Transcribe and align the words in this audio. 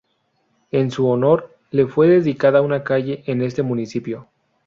En 0.71 0.89
su 0.89 1.07
honor 1.07 1.55
le 1.69 1.85
fue 1.85 2.07
dedicada 2.07 2.63
una 2.63 2.83
calle 2.83 3.21
en 3.27 3.43
este 3.43 3.61
municipio. 3.61 4.29